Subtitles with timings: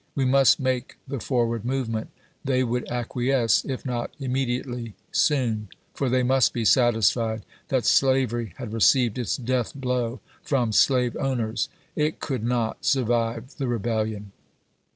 [0.15, 2.09] We must make the for ward movement.
[2.43, 8.53] They would acquiesce, if not immedi ately, soon; for they must be satisfied that slavery
[8.57, 14.31] had received its death blow from slave owners— it could not survive the rebellion.